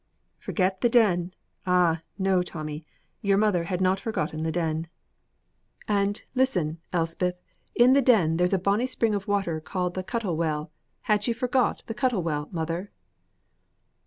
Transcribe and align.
Forget 0.39 0.81
the 0.81 0.89
Den! 0.89 1.31
Ah, 1.63 2.01
no, 2.17 2.41
Tommy, 2.41 2.87
your 3.21 3.37
mother 3.37 3.65
had 3.65 3.79
not 3.81 3.99
forgotten 3.99 4.39
the 4.41 4.51
Den. 4.51 4.87
"And, 5.87 6.23
listen, 6.33 6.79
Elspeth, 6.91 7.39
in 7.75 7.93
the 7.93 8.01
Den 8.01 8.37
there's 8.37 8.49
a 8.51 8.57
bonny 8.57 8.87
spring 8.87 9.13
of 9.13 9.27
water 9.27 9.59
called 9.61 9.93
the 9.93 10.01
Cuttle 10.03 10.35
Well. 10.37 10.71
Had 11.01 11.27
you 11.27 11.35
forgot 11.35 11.83
the 11.85 11.93
Cuttle 11.93 12.23
Well, 12.23 12.49
mother?" 12.51 12.89